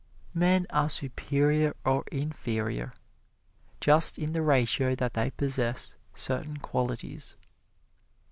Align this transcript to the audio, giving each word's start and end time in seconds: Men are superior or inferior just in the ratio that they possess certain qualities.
Men 0.33 0.65
are 0.71 0.89
superior 0.89 1.75
or 1.85 2.03
inferior 2.11 2.93
just 3.79 4.17
in 4.17 4.33
the 4.33 4.41
ratio 4.41 4.95
that 4.95 5.13
they 5.13 5.29
possess 5.29 5.93
certain 6.15 6.57
qualities. 6.57 7.37